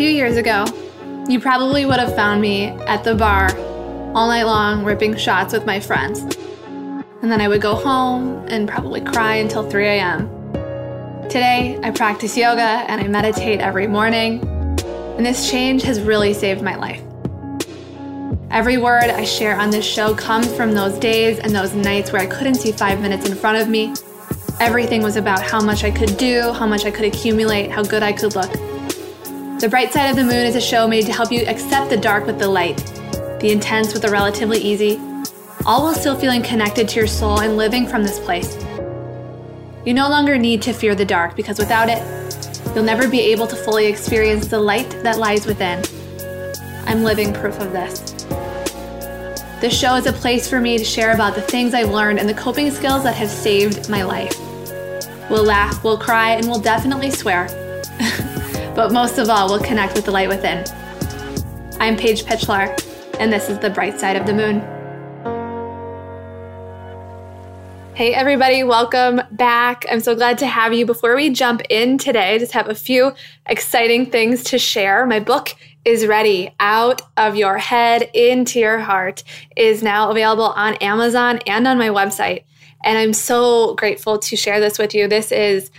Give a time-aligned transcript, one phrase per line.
[0.00, 0.64] few years ago,
[1.28, 3.54] you probably would have found me at the bar
[4.14, 6.20] all night long ripping shots with my friends.
[7.20, 10.26] And then I would go home and probably cry until 3 a.m.
[11.24, 14.42] Today, I practice yoga and I meditate every morning,
[15.18, 17.02] and this change has really saved my life.
[18.50, 22.22] Every word I share on this show comes from those days and those nights where
[22.22, 23.92] I couldn't see five minutes in front of me.
[24.60, 28.02] Everything was about how much I could do, how much I could accumulate, how good
[28.02, 28.69] I could look.
[29.60, 31.96] The Bright Side of the Moon is a show made to help you accept the
[31.98, 32.78] dark with the light,
[33.40, 34.98] the intense with the relatively easy,
[35.66, 38.56] all while still feeling connected to your soul and living from this place.
[39.84, 42.02] You no longer need to fear the dark because without it,
[42.74, 45.84] you'll never be able to fully experience the light that lies within.
[46.86, 48.00] I'm living proof of this.
[49.60, 52.26] This show is a place for me to share about the things I've learned and
[52.26, 54.34] the coping skills that have saved my life.
[55.28, 57.69] We'll laugh, we'll cry, and we'll definitely swear.
[58.80, 60.64] But most of all, we'll connect with the light within.
[61.80, 62.74] I'm Paige Pitchler,
[63.20, 64.60] and this is the bright side of the moon.
[67.94, 69.84] Hey, everybody, welcome back.
[69.90, 70.86] I'm so glad to have you.
[70.86, 73.12] Before we jump in today, I just have a few
[73.44, 75.04] exciting things to share.
[75.04, 79.24] My book is ready out of your head into your heart
[79.58, 82.44] is now available on Amazon and on my website.
[82.82, 85.06] And I'm so grateful to share this with you.
[85.06, 85.70] This is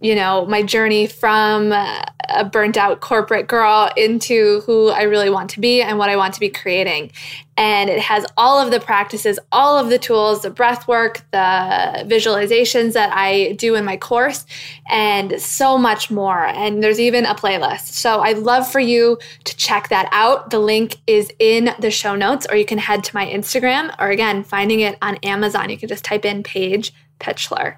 [0.00, 5.30] you know, my journey from uh, a burnt out corporate girl into who I really
[5.30, 7.12] want to be and what I want to be creating.
[7.56, 12.04] And it has all of the practices, all of the tools, the breath work, the
[12.06, 14.44] visualizations that I do in my course,
[14.90, 16.44] and so much more.
[16.44, 17.92] And there's even a playlist.
[17.92, 20.50] So I'd love for you to check that out.
[20.50, 24.10] The link is in the show notes, or you can head to my Instagram, or
[24.10, 25.70] again, finding it on Amazon.
[25.70, 27.76] You can just type in Paige Pitchler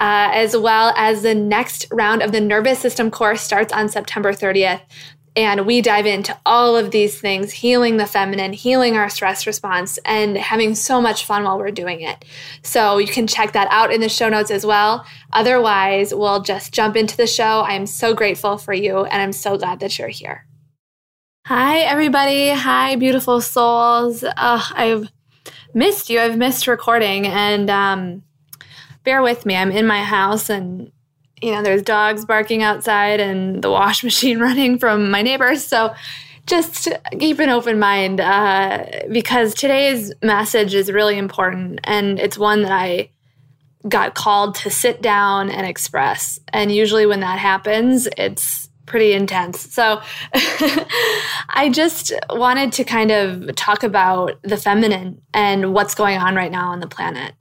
[0.00, 4.32] uh, as well as the next round of the nervous system course starts on September
[4.32, 4.80] 30th.
[5.36, 9.96] And we dive into all of these things healing the feminine, healing our stress response,
[10.04, 12.24] and having so much fun while we're doing it.
[12.62, 15.06] So you can check that out in the show notes as well.
[15.32, 17.60] Otherwise, we'll just jump into the show.
[17.60, 20.46] I am so grateful for you, and I'm so glad that you're here.
[21.46, 22.50] Hi, everybody.
[22.50, 24.24] Hi, beautiful souls.
[24.24, 25.12] I've
[25.74, 26.18] missed you.
[26.18, 28.22] I've missed recording, and um,
[29.10, 29.56] bear with me.
[29.56, 30.92] I'm in my house and
[31.42, 35.64] you know, there's dogs barking outside and the wash machine running from my neighbors.
[35.64, 35.92] So
[36.46, 36.88] just
[37.18, 42.70] keep an open mind uh, because today's message is really important and it's one that
[42.70, 43.10] I
[43.88, 46.38] got called to sit down and express.
[46.52, 49.72] And usually when that happens, it's pretty intense.
[49.74, 50.02] So
[51.48, 56.52] I just wanted to kind of talk about the feminine and what's going on right
[56.52, 57.34] now on the planet.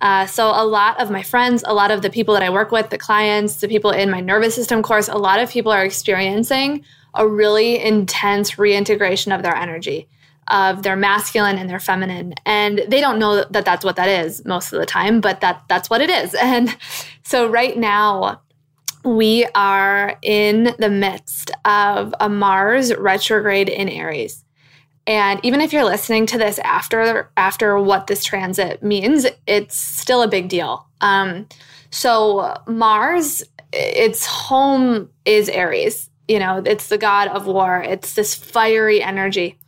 [0.00, 2.72] Uh, so, a lot of my friends, a lot of the people that I work
[2.72, 5.84] with, the clients, the people in my nervous system course, a lot of people are
[5.84, 6.84] experiencing
[7.14, 10.08] a really intense reintegration of their energy,
[10.48, 12.34] of their masculine and their feminine.
[12.44, 15.62] And they don't know that that's what that is most of the time, but that
[15.68, 16.34] that's what it is.
[16.42, 16.76] And
[17.22, 18.42] so, right now,
[19.04, 24.43] we are in the midst of a Mars retrograde in Aries.
[25.06, 30.22] And even if you're listening to this after after what this transit means, it's still
[30.22, 30.86] a big deal.
[31.00, 31.46] Um,
[31.90, 33.42] so Mars,
[33.72, 36.08] its home is Aries.
[36.26, 37.82] You know, it's the god of war.
[37.82, 39.58] It's this fiery energy.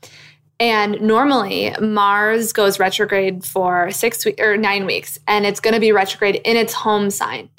[0.58, 5.80] And normally Mars goes retrograde for six weeks or nine weeks, and it's going to
[5.80, 7.50] be retrograde in its home sign.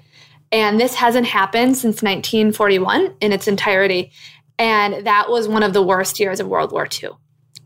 [0.51, 4.11] And this hasn't happened since 1941 in its entirety.
[4.57, 7.09] And that was one of the worst years of World War II.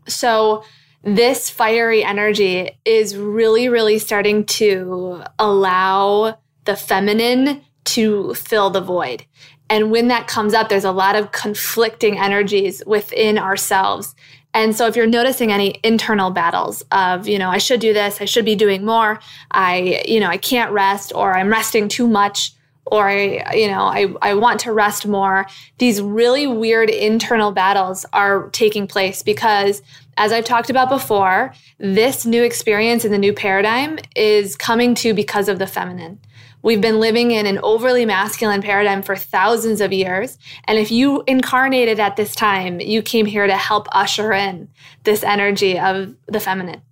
[0.06, 0.64] So,
[1.04, 9.24] this fiery energy is really, really starting to allow the feminine to fill the void.
[9.68, 14.14] And when that comes up, there's a lot of conflicting energies within ourselves.
[14.54, 18.20] And so if you're noticing any internal battles of, you know, I should do this,
[18.20, 19.18] I should be doing more,
[19.50, 22.52] I, you know, I can't rest or I'm resting too much,
[22.86, 25.46] or I, you know, I, I want to rest more.
[25.78, 29.82] These really weird internal battles are taking place because,
[30.16, 35.14] as I've talked about before, this new experience in the new paradigm is coming to
[35.14, 36.18] because of the feminine.
[36.62, 40.38] We've been living in an overly masculine paradigm for thousands of years.
[40.64, 44.68] And if you incarnated at this time, you came here to help usher in
[45.02, 46.82] this energy of the feminine.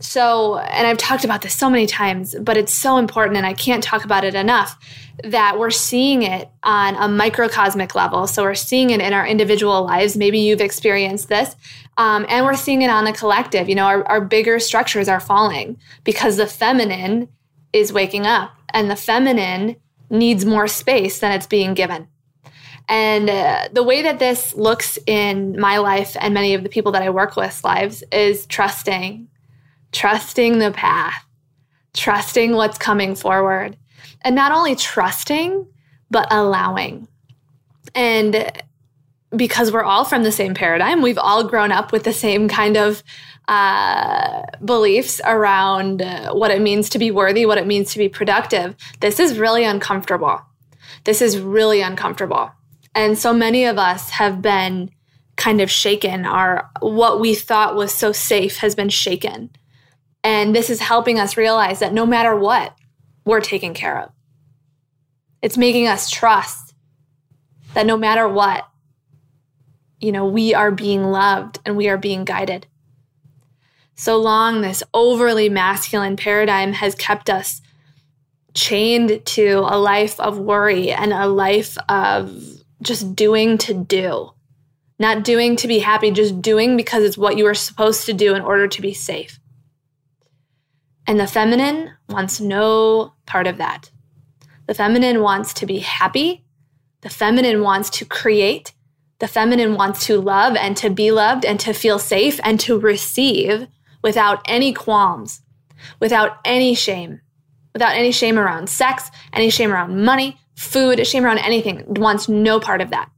[0.00, 3.54] So, and I've talked about this so many times, but it's so important and I
[3.54, 4.76] can't talk about it enough
[5.22, 8.26] that we're seeing it on a microcosmic level.
[8.26, 10.16] So, we're seeing it in our individual lives.
[10.16, 11.54] Maybe you've experienced this.
[11.96, 13.68] Um, and we're seeing it on the collective.
[13.68, 17.28] You know, our, our bigger structures are falling because the feminine
[17.72, 19.76] is waking up and the feminine
[20.10, 22.08] needs more space than it's being given.
[22.88, 26.92] And uh, the way that this looks in my life and many of the people
[26.92, 29.28] that I work with's lives is trusting,
[29.94, 31.24] trusting the path,
[31.94, 33.76] trusting what's coming forward.
[34.20, 35.66] And not only trusting,
[36.10, 37.08] but allowing.
[37.94, 38.50] And
[39.34, 42.76] because we're all from the same paradigm, we've all grown up with the same kind
[42.76, 43.02] of
[43.48, 48.08] uh, beliefs around uh, what it means to be worthy, what it means to be
[48.08, 48.74] productive.
[49.00, 50.40] This is really uncomfortable.
[51.04, 52.50] This is really uncomfortable.
[52.94, 54.90] And so many of us have been
[55.36, 56.24] kind of shaken.
[56.24, 59.50] Our what we thought was so safe has been shaken.
[60.24, 62.74] And this is helping us realize that no matter what,
[63.26, 64.10] we're taken care of.
[65.42, 66.74] It's making us trust
[67.74, 68.66] that no matter what,
[70.00, 72.66] you know, we are being loved and we are being guided.
[73.96, 77.60] So long, this overly masculine paradigm has kept us
[78.54, 82.42] chained to a life of worry and a life of
[82.82, 84.30] just doing to do.
[84.98, 88.34] Not doing to be happy, just doing because it's what you are supposed to do
[88.34, 89.38] in order to be safe.
[91.06, 93.90] And the feminine wants no part of that.
[94.66, 96.44] The feminine wants to be happy.
[97.02, 98.72] The feminine wants to create.
[99.18, 102.78] The feminine wants to love and to be loved and to feel safe and to
[102.78, 103.68] receive
[104.02, 105.42] without any qualms,
[106.00, 107.20] without any shame,
[107.72, 112.58] without any shame around sex, any shame around money, food, shame around anything, wants no
[112.58, 113.10] part of that.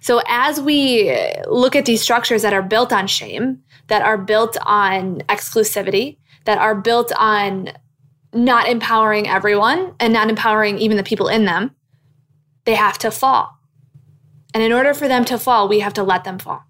[0.00, 1.14] So as we
[1.46, 6.16] look at these structures that are built on shame, that are built on exclusivity,
[6.50, 7.70] that are built on
[8.32, 11.70] not empowering everyone and not empowering even the people in them,
[12.64, 13.56] they have to fall.
[14.52, 16.64] And in order for them to fall, we have to let them fall.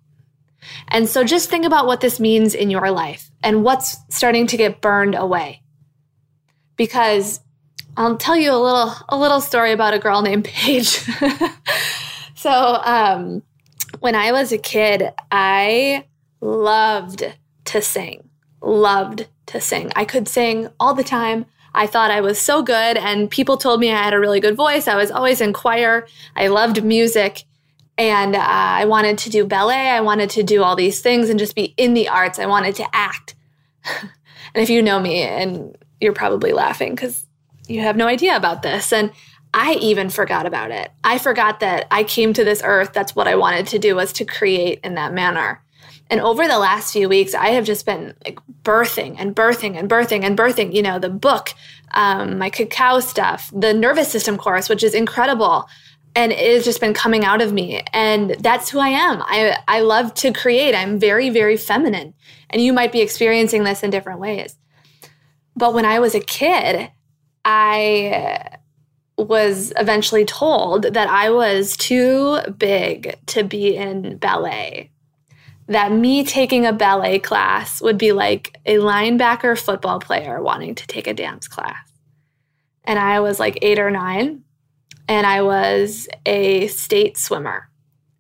[0.89, 4.59] And so just think about what this means in your life and what's starting to
[4.59, 5.63] get burned away.
[6.77, 7.41] Because
[7.97, 10.89] I'll tell you a little a little story about a girl named Paige.
[12.35, 13.43] so um,
[14.01, 16.05] when I was a kid, I
[16.43, 17.25] loved
[17.65, 18.30] to sing.
[18.63, 19.91] Loved to sing.
[19.97, 21.47] I could sing all the time.
[21.73, 24.57] I thought I was so good, and people told me I had a really good
[24.57, 24.89] voice.
[24.89, 26.07] I was always in choir.
[26.35, 27.45] I loved music,
[27.97, 29.91] and uh, I wanted to do ballet.
[29.91, 32.39] I wanted to do all these things and just be in the arts.
[32.39, 33.37] I wanted to act.
[33.85, 37.27] and if you know me, and you're probably laughing because
[37.69, 38.93] you have no idea about this.
[38.93, 39.13] And
[39.53, 40.91] I even forgot about it.
[41.05, 42.93] I forgot that I came to this earth.
[42.93, 45.63] That's what I wanted to do was to create in that manner.
[46.11, 49.89] And over the last few weeks, I have just been like birthing and birthing and
[49.89, 51.55] birthing and birthing, you know, the book,
[51.93, 55.69] um, my cacao stuff, the nervous system course, which is incredible.
[56.17, 57.85] And it has just been coming out of me.
[57.93, 59.23] And that's who I am.
[59.23, 60.75] I, I love to create.
[60.75, 62.15] I'm very, very feminine.
[62.51, 64.57] And you might be experiencing this in different ways.
[65.55, 66.91] But when I was a kid,
[67.45, 68.59] I
[69.17, 74.91] was eventually told that I was too big to be in ballet.
[75.71, 80.87] That me taking a ballet class would be like a linebacker football player wanting to
[80.87, 81.91] take a dance class.
[82.85, 84.43] And I was like eight or nine,
[85.09, 87.71] and I was a state swimmer.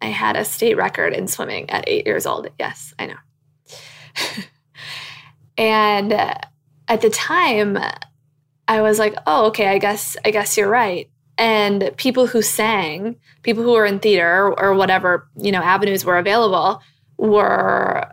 [0.00, 2.48] I had a state record in swimming at eight years old.
[2.58, 3.16] Yes, I know.
[5.58, 6.34] and uh,
[6.86, 7.78] at the time,
[8.68, 11.10] I was like, oh, okay, I guess I guess you're right.
[11.36, 16.18] And people who sang, people who were in theater or whatever, you know, avenues were
[16.18, 16.80] available
[17.20, 18.06] were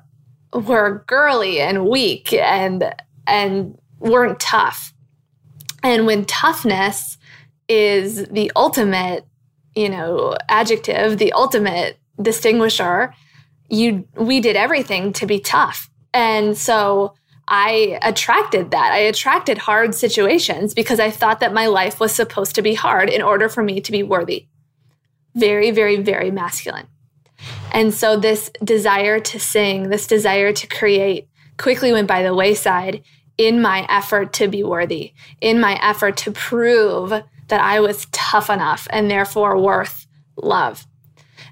[0.53, 2.93] were girly and weak and
[3.25, 4.93] and weren't tough.
[5.83, 7.17] And when toughness
[7.67, 9.25] is the ultimate,
[9.75, 13.13] you know, adjective, the ultimate distinguisher,
[13.69, 15.89] you we did everything to be tough.
[16.13, 17.13] And so
[17.47, 18.91] I attracted that.
[18.91, 23.09] I attracted hard situations because I thought that my life was supposed to be hard
[23.09, 24.47] in order for me to be worthy.
[25.33, 26.87] Very, very, very masculine.
[27.71, 33.03] And so this desire to sing, this desire to create quickly went by the wayside
[33.37, 38.49] in my effort to be worthy, in my effort to prove that I was tough
[38.49, 40.85] enough and therefore worth love.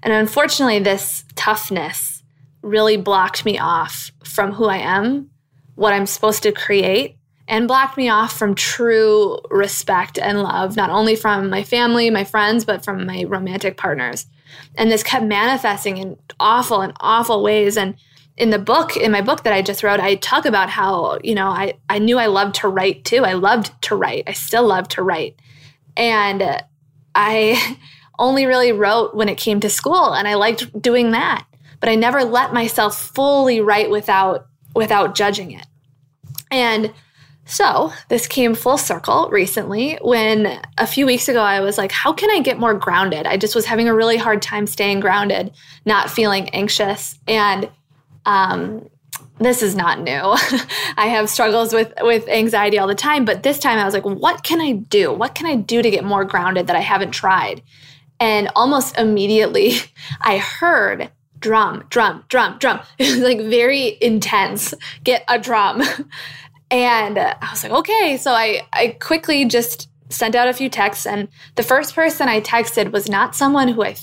[0.02, 2.24] And unfortunately, this toughness
[2.62, 5.30] really blocked me off from who I am
[5.76, 7.18] what I'm supposed to create
[7.48, 12.24] and blocked me off from true respect and love, not only from my family, my
[12.24, 14.26] friends, but from my romantic partners.
[14.76, 17.78] And this kept manifesting in awful and awful ways.
[17.78, 17.96] And
[18.38, 21.36] in the book, in my book that I just wrote, I talk about how, you
[21.36, 23.24] know, I, I knew I loved to write too.
[23.24, 24.24] I loved to write.
[24.28, 25.40] I still love to write.
[25.96, 26.62] And
[27.14, 27.78] I
[28.20, 31.46] only really wrote when it came to school and I liked doing that.
[31.80, 35.66] But I never let myself fully write without without judging it.
[36.52, 36.94] And
[37.46, 42.12] So, this came full circle recently when a few weeks ago I was like, how
[42.12, 43.28] can I get more grounded?
[43.28, 45.52] I just was having a really hard time staying grounded,
[45.86, 47.20] not feeling anxious.
[47.28, 47.70] And
[48.26, 48.90] um,
[49.38, 50.12] this is not new.
[50.98, 54.06] I have struggles with with anxiety all the time, but this time I was like,
[54.06, 55.14] what can I do?
[55.14, 57.62] What can I do to get more grounded that I haven't tried?
[58.20, 59.74] And almost immediately
[60.22, 62.80] I heard drum, drum, drum, drum.
[62.98, 64.74] It was like very intense.
[65.04, 65.84] Get a drum.
[66.76, 68.18] And I was like, okay.
[68.18, 71.06] So I, I quickly just sent out a few texts.
[71.06, 73.96] And the first person I texted was not someone who I,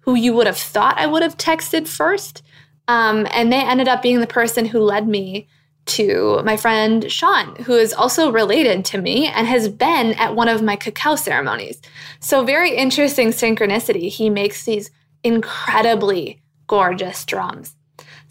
[0.00, 2.42] who you would have thought I would have texted first.
[2.86, 5.48] Um, and they ended up being the person who led me
[5.86, 10.48] to my friend Sean, who is also related to me and has been at one
[10.48, 11.80] of my cacao ceremonies.
[12.20, 14.10] So, very interesting synchronicity.
[14.10, 14.90] He makes these
[15.24, 17.75] incredibly gorgeous drums.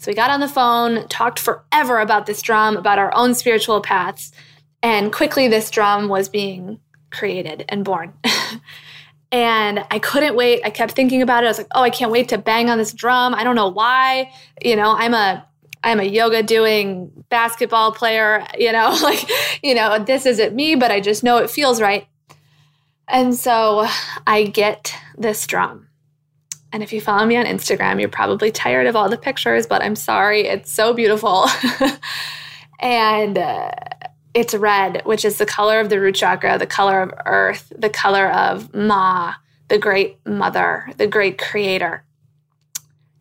[0.06, 3.80] So we got on the phone, talked forever about this drum, about our own spiritual
[3.80, 4.30] paths,
[4.80, 6.78] and quickly this drum was being
[7.10, 8.14] created and born.
[9.32, 10.60] and I couldn't wait.
[10.64, 11.46] I kept thinking about it.
[11.46, 13.66] I was like, "Oh, I can't wait to bang on this drum." I don't know
[13.66, 14.30] why.
[14.62, 15.44] You know, I'm a
[15.82, 19.28] I'm a yoga doing basketball player, you know, like,
[19.60, 22.06] you know, this isn't me, but I just know it feels right.
[23.08, 23.88] And so
[24.24, 25.85] I get this drum
[26.72, 29.82] and if you follow me on Instagram, you're probably tired of all the pictures, but
[29.82, 30.46] I'm sorry.
[30.46, 31.46] It's so beautiful.
[32.80, 33.70] and uh,
[34.34, 37.88] it's red, which is the color of the root chakra, the color of earth, the
[37.88, 39.34] color of Ma,
[39.68, 42.04] the great mother, the great creator.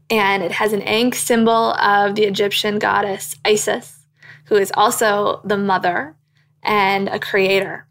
[0.10, 4.06] And it has an Ankh symbol of the Egyptian goddess Isis,
[4.46, 6.16] who is also the mother
[6.62, 7.88] and a creator.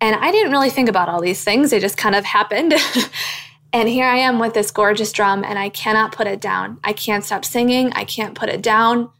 [0.00, 2.74] And I didn't really think about all these things, they just kind of happened.
[3.72, 6.78] And here I am with this gorgeous drum, and I cannot put it down.
[6.82, 7.92] I can't stop singing.
[7.92, 9.10] I can't put it down.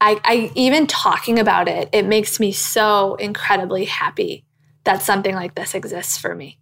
[0.00, 4.44] I, I even talking about it, it makes me so incredibly happy
[4.84, 6.58] that something like this exists for me.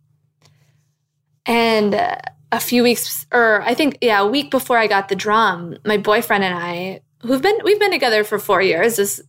[1.47, 2.17] And uh,
[2.53, 5.97] a few weeks, or I think, yeah, a week before I got the drum, my
[5.97, 8.97] boyfriend and I, who've been, we've been together for four years.
[8.97, 9.21] This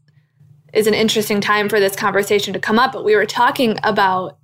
[0.73, 4.37] is an interesting time for this conversation to come up, but we were talking about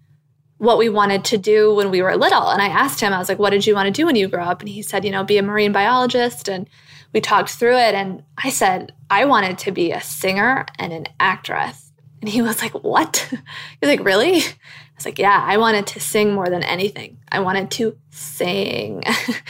[0.62, 2.48] what we wanted to do when we were little.
[2.50, 4.28] And I asked him, I was like, what did you want to do when you
[4.28, 4.60] grow up?
[4.60, 6.48] And he said, you know, be a marine biologist.
[6.48, 6.70] And
[7.14, 7.96] we talked through it.
[7.96, 11.92] And I said, I wanted to be a singer and an actress.
[12.22, 13.28] And he was like, what?
[13.32, 13.38] He
[13.82, 14.38] was like, really?
[14.38, 17.18] I was like, yeah, I wanted to sing more than anything.
[17.32, 19.04] I wanted to sing.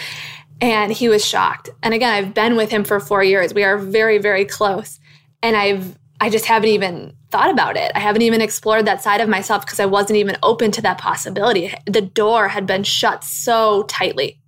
[0.62, 1.72] and he was shocked.
[1.84, 3.54] And again, I've been with him for four years.
[3.54, 5.02] We are very, very close.
[5.44, 7.92] And I've, I just haven't even thought about it.
[7.96, 10.98] I haven't even explored that side of myself because I wasn't even open to that
[10.98, 11.74] possibility.
[11.86, 14.40] The door had been shut so tightly.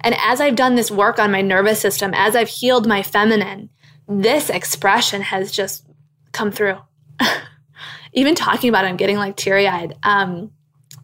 [0.00, 3.68] And as I've done this work on my nervous system, as I've healed my feminine,
[4.08, 5.86] this expression has just
[6.32, 6.78] come through.
[8.12, 9.96] even talking about it, I'm getting like teary eyed.
[10.02, 10.50] Um,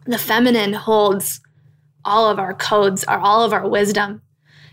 [0.05, 1.41] the feminine holds
[2.03, 4.21] all of our codes, all of our wisdom.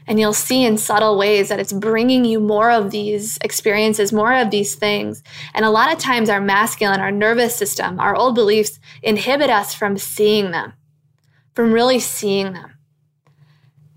[0.07, 4.35] And you'll see in subtle ways that it's bringing you more of these experiences, more
[4.35, 5.23] of these things.
[5.55, 9.75] And a lot of times, our masculine, our nervous system, our old beliefs inhibit us
[9.75, 10.75] from seeing them,
[11.55, 12.75] from really seeing them.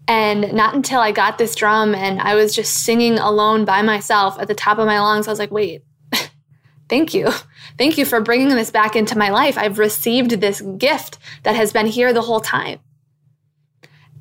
[0.08, 4.40] And not until I got this drum and I was just singing alone by myself
[4.40, 5.84] at the top of my lungs, I was like, wait,
[6.90, 7.30] thank you.
[7.78, 9.58] Thank you for bringing this back into my life.
[9.58, 12.80] I've received this gift that has been here the whole time.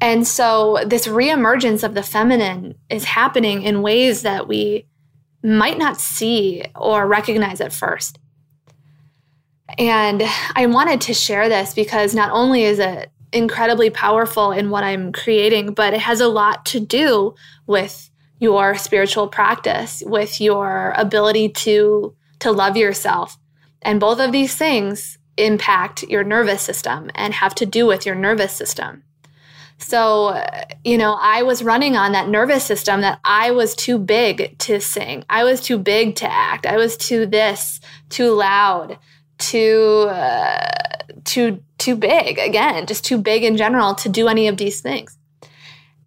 [0.01, 4.87] And so this reemergence of the feminine is happening in ways that we
[5.43, 8.19] might not see or recognize at first.
[9.79, 10.23] And
[10.55, 15.13] I wanted to share this because not only is it incredibly powerful in what I'm
[15.13, 17.35] creating, but it has a lot to do
[17.67, 23.39] with your spiritual practice, with your ability to to love yourself.
[23.83, 28.15] And both of these things impact your nervous system and have to do with your
[28.15, 29.05] nervous system.
[29.79, 30.43] So,
[30.85, 34.81] you know, I was running on that nervous system that I was too big to
[34.81, 35.25] sing.
[35.29, 36.67] I was too big to act.
[36.67, 38.99] I was too this, too loud,
[39.39, 40.69] too uh,
[41.25, 45.19] too too big again, just too big in general to do any of these things.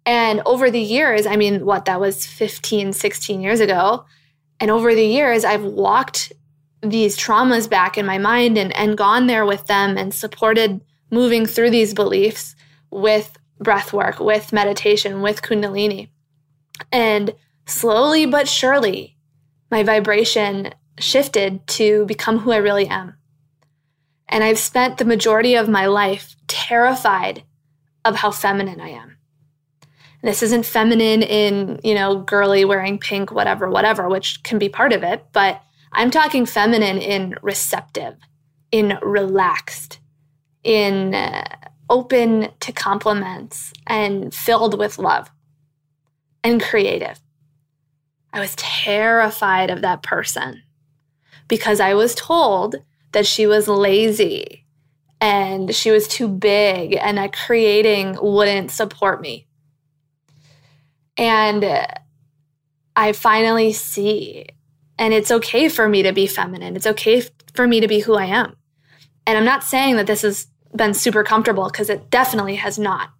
[0.04, 4.04] And over the years, I mean, what that was 15, 16 years ago,
[4.58, 6.32] and over the years I've walked
[6.82, 11.46] these traumas back in my mind and and gone there with them and supported moving
[11.46, 12.56] through these beliefs
[12.90, 16.08] with breath work, with meditation, with Kundalini.
[16.90, 17.34] And
[17.66, 19.16] slowly but surely,
[19.70, 23.14] my vibration shifted to become who I really am.
[24.28, 27.44] And I've spent the majority of my life terrified
[28.04, 29.16] of how feminine I am.
[30.22, 34.92] this isn't feminine in, you know, girly wearing pink, whatever, whatever, which can be part
[34.92, 35.62] of it, but
[35.92, 38.16] I'm talking feminine in receptive,
[38.70, 39.98] in relaxed,
[40.62, 41.56] in uh,
[41.90, 45.30] open to compliments and filled with love
[46.42, 47.20] and creative.
[48.32, 50.62] I was terrified of that person
[51.48, 52.76] because I was told
[53.12, 54.64] that she was lazy
[55.20, 59.46] and she was too big and that creating wouldn't support me.
[61.18, 61.86] And
[62.96, 64.46] I finally see,
[64.96, 66.76] and it's okay for me to be feminine.
[66.76, 68.56] It's okay for me to be who I am.
[69.26, 73.10] And I'm not saying that this has been super comfortable because it definitely has not.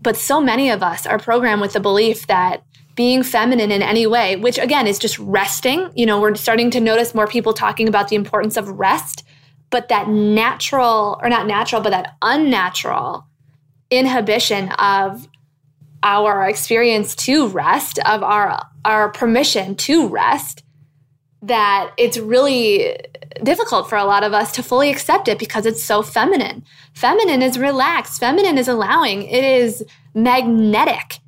[0.00, 2.62] But so many of us are programmed with the belief that
[2.94, 6.80] being feminine in any way, which again is just resting, you know, we're starting to
[6.80, 9.24] notice more people talking about the importance of rest,
[9.70, 13.24] but that natural, or not natural, but that unnatural
[13.90, 15.28] inhibition of
[16.02, 20.64] our experience to rest, of our, our permission to rest,
[21.42, 22.96] that it's really
[23.42, 26.64] difficult for a lot of us to fully accept it because it's so feminine.
[26.94, 31.18] Feminine is relaxed, feminine is allowing, it is magnetic.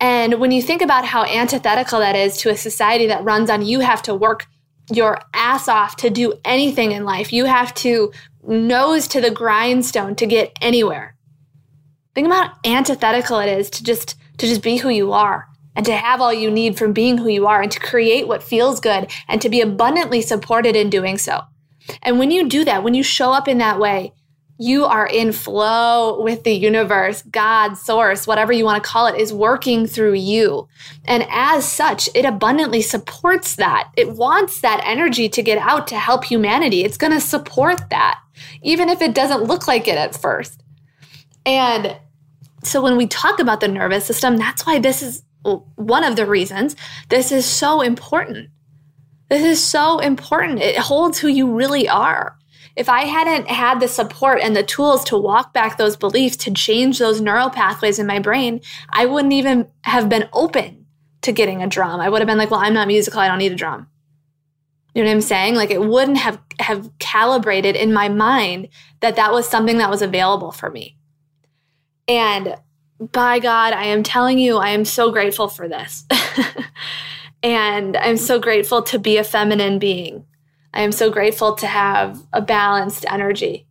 [0.00, 3.62] And when you think about how antithetical that is to a society that runs on
[3.62, 4.46] you have to work
[4.92, 8.12] your ass off to do anything in life, you have to
[8.46, 11.16] nose to the grindstone to get anywhere.
[12.14, 15.84] Think about how antithetical it is to just to just be who you are and
[15.86, 18.80] to have all you need from being who you are and to create what feels
[18.80, 21.40] good and to be abundantly supported in doing so.
[22.02, 24.12] And when you do that, when you show up in that way,
[24.56, 29.20] you are in flow with the universe, God, source, whatever you want to call it,
[29.20, 30.68] is working through you.
[31.06, 33.90] And as such, it abundantly supports that.
[33.96, 36.84] It wants that energy to get out to help humanity.
[36.84, 38.20] It's going to support that,
[38.62, 40.62] even if it doesn't look like it at first.
[41.44, 41.96] And
[42.62, 46.26] so when we talk about the nervous system, that's why this is one of the
[46.26, 46.76] reasons
[47.08, 48.48] this is so important.
[49.30, 50.60] This is so important.
[50.60, 52.36] It holds who you really are.
[52.76, 56.52] If I hadn't had the support and the tools to walk back those beliefs, to
[56.52, 58.60] change those neural pathways in my brain,
[58.90, 60.86] I wouldn't even have been open
[61.22, 62.00] to getting a drum.
[62.00, 63.20] I would have been like, well, I'm not musical.
[63.20, 63.86] I don't need a drum.
[64.94, 65.54] You know what I'm saying?
[65.54, 68.68] Like it wouldn't have, have calibrated in my mind
[69.00, 70.96] that that was something that was available for me.
[72.06, 72.56] And
[73.00, 76.04] by God, I am telling you, I am so grateful for this.
[77.42, 80.24] and I'm so grateful to be a feminine being.
[80.72, 83.66] I am so grateful to have a balanced energy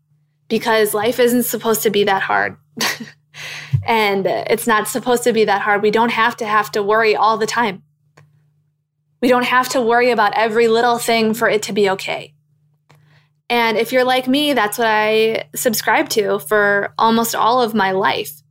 [0.47, 2.57] because life isn't supposed to be that hard.
[3.87, 5.81] and it's not supposed to be that hard.
[5.81, 7.83] We don't have to have to worry all the time.
[9.21, 12.33] We don't have to worry about every little thing for it to be okay.
[13.49, 17.91] And if you're like me, that's what I subscribe to for almost all of my
[17.91, 18.42] life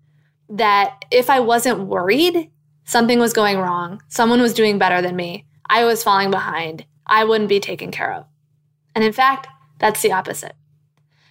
[0.52, 2.50] that if I wasn't worried,
[2.84, 7.24] something was going wrong, someone was doing better than me, I was falling behind, I
[7.24, 8.26] wouldn't be taken care of.
[8.94, 9.46] And in fact,
[9.78, 10.54] that's the opposite.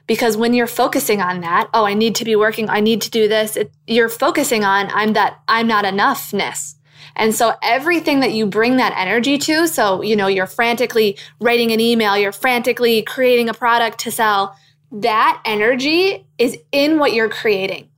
[0.08, 3.12] Because when you're focusing on that, oh, I need to be working, I need to
[3.12, 6.74] do this, it, you're focusing on I'm that I'm not enoughness.
[7.16, 11.72] And so everything that you bring that energy to, so, you know, you're frantically writing
[11.72, 14.56] an email, you're frantically creating a product to sell,
[14.92, 17.91] that energy is in what you're creating.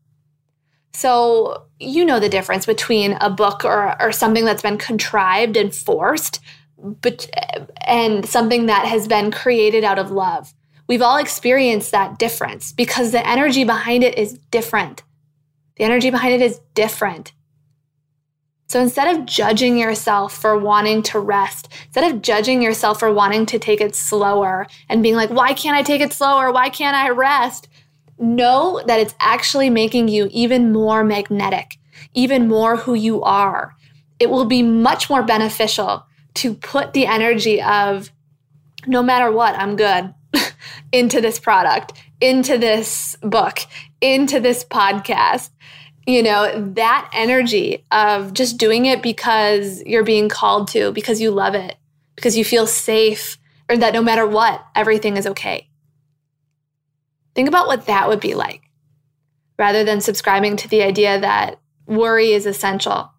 [0.94, 5.74] So you know the difference between a book or, or something that's been contrived and
[5.74, 6.40] forced,
[6.78, 7.30] but
[7.88, 10.54] and something that has been created out of love.
[10.88, 15.02] We've all experienced that difference because the energy behind it is different.
[15.78, 17.34] The energy behind it is different.
[18.68, 23.46] So instead of judging yourself for wanting to rest, instead of judging yourself for wanting
[23.48, 26.52] to take it slower and being like, why can't I take it slower?
[26.52, 27.68] Why can't I rest?
[28.18, 31.78] Know that it's actually making you even more magnetic,
[32.14, 33.76] even more who you are.
[34.20, 38.12] It will be much more beneficial to put the energy of
[38.86, 40.14] no matter what, I'm good
[40.92, 43.60] into this product, into this book,
[44.02, 45.50] into this podcast.
[46.06, 51.32] You know, that energy of just doing it because you're being called to, because you
[51.32, 51.78] love it,
[52.16, 53.38] because you feel safe,
[53.70, 55.70] or that no matter what, everything is okay.
[57.36, 58.62] Think about what that would be like
[59.58, 63.12] rather than subscribing to the idea that worry is essential,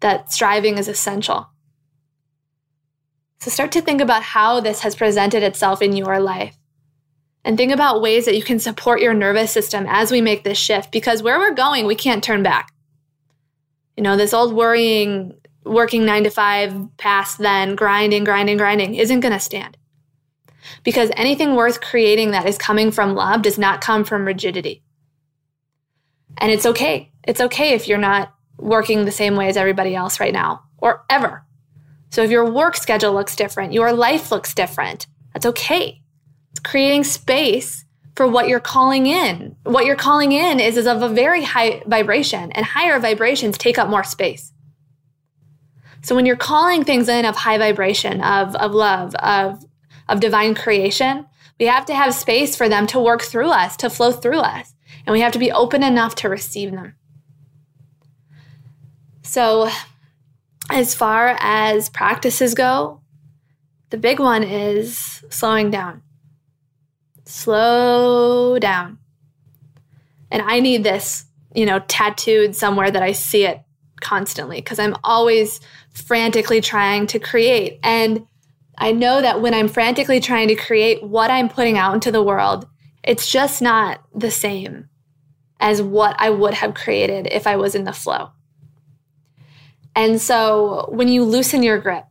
[0.00, 1.48] that striving is essential.
[3.40, 6.56] So start to think about how this has presented itself in your life.
[7.44, 10.58] And think about ways that you can support your nervous system as we make this
[10.58, 12.72] shift because where we're going, we can't turn back.
[13.96, 19.20] You know, this old worrying, working nine to five past then, grinding, grinding, grinding isn't
[19.20, 19.76] going to stand
[20.82, 24.82] because anything worth creating that is coming from love does not come from rigidity.
[26.38, 27.12] And it's okay.
[27.24, 31.04] It's okay if you're not working the same way as everybody else right now or
[31.10, 31.44] ever.
[32.10, 36.02] So if your work schedule looks different, your life looks different, that's okay.
[36.52, 39.56] It's creating space for what you're calling in.
[39.64, 43.78] What you're calling in is, is of a very high vibration, and higher vibrations take
[43.78, 44.52] up more space.
[46.02, 49.64] So when you're calling things in of high vibration, of, of love, of,
[50.08, 51.26] of divine creation,
[51.58, 54.74] we have to have space for them to work through us, to flow through us.
[55.04, 56.94] And we have to be open enough to receive them.
[59.22, 59.70] So,
[60.70, 63.00] as far as practices go,
[63.90, 66.02] the big one is slowing down.
[67.24, 68.98] Slow down.
[70.30, 73.62] And I need this, you know, tattooed somewhere that I see it
[74.00, 75.60] constantly because I'm always
[75.92, 77.78] frantically trying to create.
[77.82, 78.26] And
[78.78, 82.22] I know that when I'm frantically trying to create what I'm putting out into the
[82.22, 82.66] world,
[83.02, 84.88] it's just not the same
[85.60, 88.30] as what I would have created if I was in the flow.
[89.94, 92.04] And so when you loosen your grip,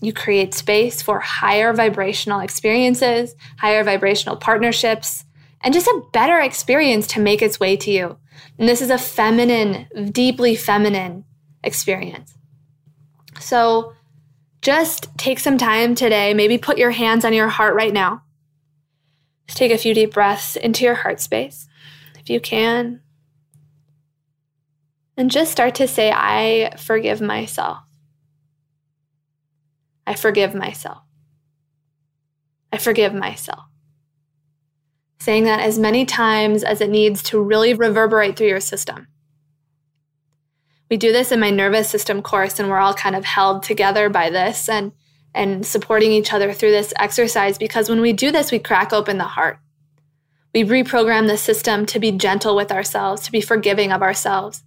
[0.00, 5.24] you create space for higher vibrational experiences, higher vibrational partnerships,
[5.60, 8.18] and just a better experience to make its way to you.
[8.58, 11.24] And this is a feminine, deeply feminine
[11.64, 12.34] experience.
[13.40, 13.95] So
[14.62, 18.22] just take some time today, maybe put your hands on your heart right now.
[19.46, 21.68] Just take a few deep breaths into your heart space,
[22.18, 23.00] if you can.
[25.16, 27.78] And just start to say, I forgive myself.
[30.06, 30.98] I forgive myself.
[32.72, 33.64] I forgive myself.
[35.18, 39.08] Saying that as many times as it needs to really reverberate through your system.
[40.90, 44.08] We do this in my nervous system course, and we're all kind of held together
[44.08, 44.92] by this and,
[45.34, 49.18] and supporting each other through this exercise because when we do this, we crack open
[49.18, 49.58] the heart.
[50.54, 54.62] We reprogram the system to be gentle with ourselves, to be forgiving of ourselves,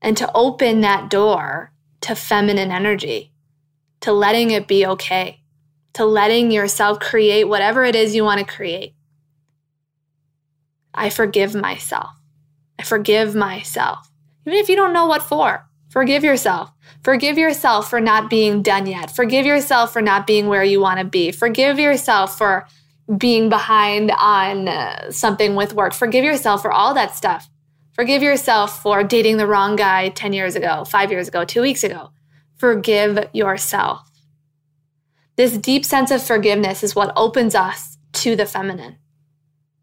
[0.00, 3.32] and to open that door to feminine energy
[4.02, 5.40] to letting it be okay,
[5.94, 8.94] to letting yourself create whatever it is you want to create.
[10.92, 12.10] I forgive myself.
[12.78, 14.10] I forgive myself.
[14.46, 16.72] Even if you don't know what for, forgive yourself.
[17.02, 19.10] Forgive yourself for not being done yet.
[19.10, 21.32] Forgive yourself for not being where you want to be.
[21.32, 22.66] Forgive yourself for
[23.18, 25.92] being behind on uh, something with work.
[25.92, 27.48] Forgive yourself for all that stuff.
[27.92, 31.84] Forgive yourself for dating the wrong guy 10 years ago, five years ago, two weeks
[31.84, 32.10] ago
[32.62, 34.08] forgive yourself.
[35.34, 38.98] This deep sense of forgiveness is what opens us to the feminine.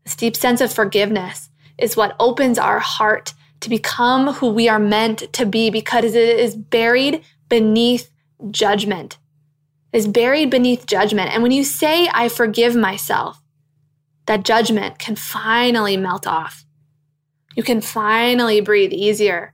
[0.05, 4.79] This deep sense of forgiveness is what opens our heart to become who we are
[4.79, 8.09] meant to be because it is buried beneath
[8.51, 9.17] judgment.
[9.91, 11.31] Is buried beneath judgment.
[11.33, 13.41] And when you say, I forgive myself,
[14.27, 16.63] that judgment can finally melt off.
[17.55, 19.53] You can finally breathe easier.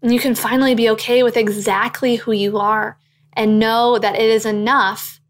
[0.00, 2.98] And you can finally be okay with exactly who you are
[3.34, 5.20] and know that it is enough.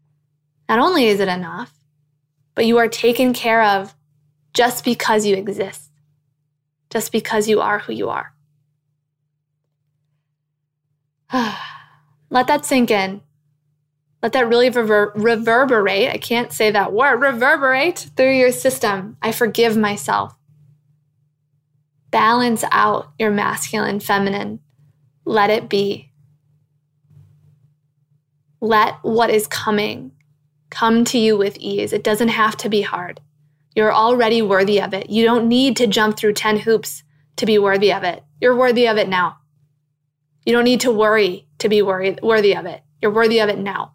[0.69, 1.73] Not only is it enough,
[2.55, 3.93] but you are taken care of
[4.53, 5.88] just because you exist,
[6.89, 8.33] just because you are who you are.
[12.29, 13.21] Let that sink in.
[14.21, 16.09] Let that really rever- reverberate.
[16.09, 19.17] I can't say that word, reverberate through your system.
[19.21, 20.35] I forgive myself
[22.11, 24.59] balance out your masculine, feminine.
[25.25, 26.11] Let it be.
[28.61, 30.11] Let what is coming
[30.69, 31.93] come to you with ease.
[31.93, 33.21] It doesn't have to be hard.
[33.75, 35.09] You're already worthy of it.
[35.09, 37.03] You don't need to jump through 10 hoops
[37.37, 38.23] to be worthy of it.
[38.41, 39.37] You're worthy of it now.
[40.45, 42.81] You don't need to worry to be worried, worthy of it.
[43.01, 43.93] You're worthy of it now.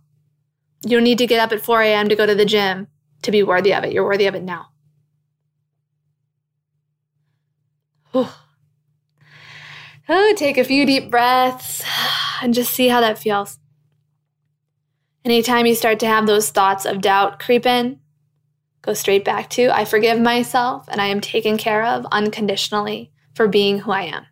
[0.84, 2.08] You don't need to get up at 4 a.m.
[2.08, 2.88] to go to the gym
[3.22, 3.92] to be worthy of it.
[3.92, 4.68] You're worthy of it now.
[10.06, 11.82] Oh, take a few deep breaths
[12.42, 13.58] and just see how that feels.
[15.24, 18.00] Anytime you start to have those thoughts of doubt creep in,
[18.85, 23.49] go straight back to I forgive myself and I am taken care of unconditionally for
[23.49, 24.27] being who I am.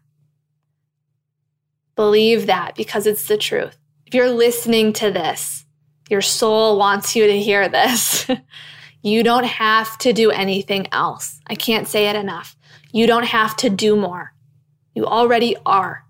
[1.96, 3.78] Believe that because it's the truth.
[4.06, 5.64] If you're listening to this,
[6.10, 8.28] your soul wants you to hear this.
[9.02, 11.40] you don't have to do anything else.
[11.46, 12.54] I can't say it enough.
[12.92, 14.34] You don't have to do more.
[14.94, 16.04] You already are.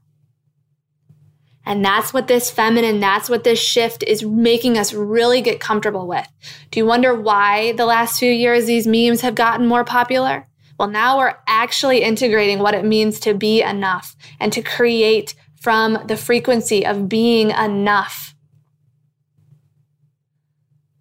[1.64, 6.08] And that's what this feminine, that's what this shift is making us really get comfortable
[6.08, 6.26] with.
[6.70, 10.48] Do you wonder why the last few years these memes have gotten more popular?
[10.78, 15.98] Well, now we're actually integrating what it means to be enough and to create from
[16.06, 18.34] the frequency of being enough.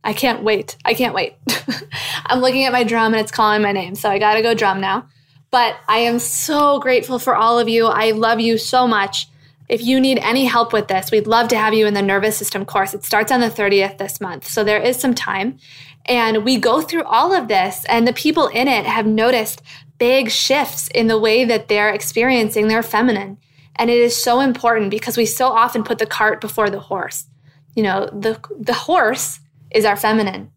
[0.04, 0.78] I can't wait.
[0.86, 1.36] I can't wait.
[2.28, 3.95] I'm looking at my drum and it's calling my name.
[3.95, 5.08] So I got to go drum now.
[5.50, 7.88] But I am so grateful for all of you.
[7.88, 9.28] I love you so much.
[9.72, 12.38] If you need any help with this, we'd love to have you in the nervous
[12.38, 12.94] system course.
[12.94, 15.60] It starts on the 30th this month, so there is some time.
[16.08, 19.62] And we go through all of this, and the people in it have noticed
[19.98, 23.38] big shifts in the way that they're experiencing their feminine.
[23.78, 27.28] And it is so important because we so often put the cart before the horse.
[27.74, 29.40] You know, the, the horse
[29.74, 30.52] is our feminine,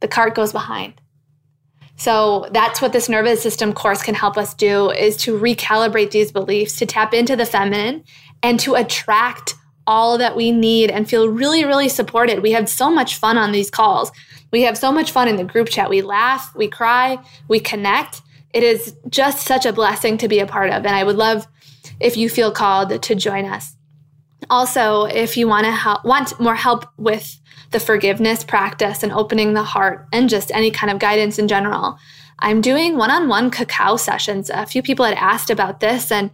[0.00, 1.00] the cart goes behind.
[1.96, 6.30] So that's what this nervous system course can help us do is to recalibrate these
[6.30, 8.04] beliefs, to tap into the feminine
[8.42, 9.54] and to attract
[9.86, 12.42] all that we need and feel really, really supported.
[12.42, 14.12] We have so much fun on these calls.
[14.52, 15.88] We have so much fun in the group chat.
[15.88, 18.20] We laugh, we cry, we connect.
[18.52, 20.84] It is just such a blessing to be a part of.
[20.84, 21.46] And I would love
[22.00, 23.74] if you feel called to join us.
[24.50, 27.38] Also, if you want to help, want more help with
[27.70, 31.98] the forgiveness practice and opening the heart and just any kind of guidance in general.
[32.38, 34.50] I'm doing one-on-one cacao sessions.
[34.50, 36.30] A few people had asked about this and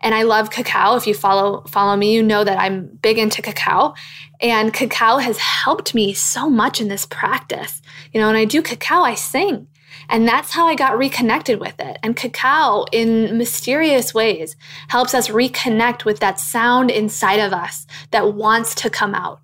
[0.00, 0.94] and I love cacao.
[0.94, 3.94] If you follow follow me, you know that I'm big into cacao.
[4.40, 7.82] And cacao has helped me so much in this practice.
[8.12, 9.66] You know, when I do cacao, I sing.
[10.08, 11.98] And that's how I got reconnected with it.
[12.02, 14.56] And cacao, in mysterious ways,
[14.88, 19.40] helps us reconnect with that sound inside of us that wants to come out.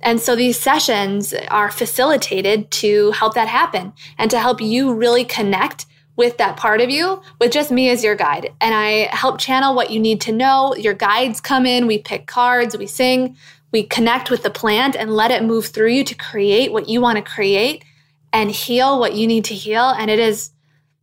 [0.00, 5.24] And so these sessions are facilitated to help that happen and to help you really
[5.24, 8.52] connect with that part of you with just me as your guide.
[8.60, 10.74] And I help channel what you need to know.
[10.74, 13.36] Your guides come in, we pick cards, we sing,
[13.70, 17.00] we connect with the plant and let it move through you to create what you
[17.00, 17.84] want to create
[18.32, 19.90] and heal what you need to heal.
[19.90, 20.50] And it is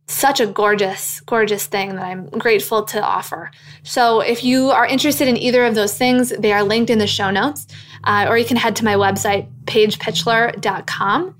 [0.06, 3.50] such a gorgeous, gorgeous thing that I'm grateful to offer.
[3.84, 7.06] So if you are interested in either of those things, they are linked in the
[7.06, 7.66] show notes,
[8.04, 11.34] uh, or you can head to my website, paigepitchler.com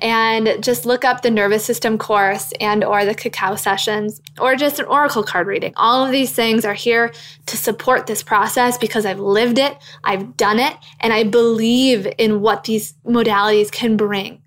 [0.00, 4.80] and just look up the nervous system course and or the cacao sessions or just
[4.80, 7.12] an oracle card reading all of these things are here
[7.46, 12.40] to support this process because i've lived it i've done it and i believe in
[12.40, 14.42] what these modalities can bring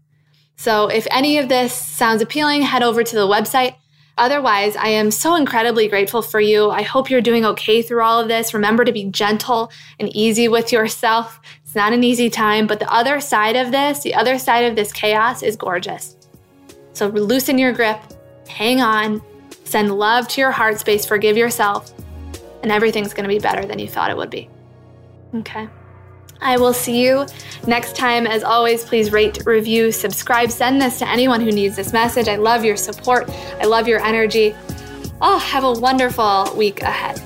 [0.57, 3.75] so if any of this sounds appealing, head over to the website.
[4.17, 6.71] Otherwise, I am so incredibly grateful for you.
[6.71, 8.55] I hope you're doing okay through all of this.
[8.55, 11.39] Remember to be gentle and easy with yourself.
[11.67, 14.77] It's not an easy time, but the other side of this, the other side of
[14.77, 16.15] this chaos is gorgeous.
[16.93, 17.99] So loosen your grip,
[18.47, 19.21] hang on,
[19.65, 21.93] send love to your heart space, forgive yourself,
[22.63, 24.49] and everything's going to be better than you thought it would be.
[25.35, 25.67] Okay.
[26.39, 27.25] I will see you
[27.67, 28.27] next time.
[28.27, 32.29] As always, please rate, review, subscribe, send this to anyone who needs this message.
[32.29, 33.29] I love your support.
[33.59, 34.55] I love your energy.
[35.19, 37.21] Oh, have a wonderful week ahead.